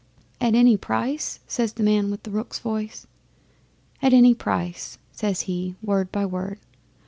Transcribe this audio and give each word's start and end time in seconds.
'"At 0.41 0.55
any 0.55 0.77
price?" 0.77 1.41
says 1.45 1.73
the 1.73 1.83
man 1.83 2.09
with 2.09 2.23
the 2.23 2.31
rook's 2.31 2.57
voice. 2.57 3.05
'"At 4.01 4.13
any 4.13 4.33
price," 4.33 4.97
says 5.11 5.41
he, 5.41 5.75
word 5.83 6.11
by 6.11 6.25
word. 6.25 6.57